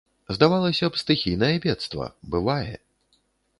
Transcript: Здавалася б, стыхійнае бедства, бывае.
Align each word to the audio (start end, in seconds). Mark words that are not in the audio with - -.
Здавалася 0.35 0.89
б, 0.95 1.01
стыхійнае 1.01 1.51
бедства, 1.67 2.09
бывае. 2.37 2.75